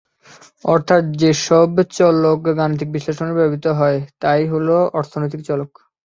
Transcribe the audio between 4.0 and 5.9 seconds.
তা-ই হলো অর্থনৈতিক চলক।